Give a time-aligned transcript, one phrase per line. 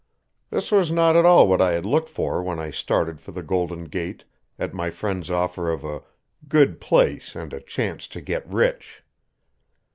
[0.49, 3.43] This was not at all what I had looked for when I started for the
[3.43, 4.23] Golden Gate
[4.57, 6.01] at my friend's offer of a
[6.49, 9.03] "good place and a chance to get rich."